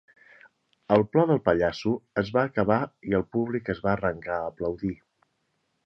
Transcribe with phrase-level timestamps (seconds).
[0.95, 1.93] El plor del pallasso
[2.23, 4.95] es va acabar i el públic es va arrencar a aplaudir.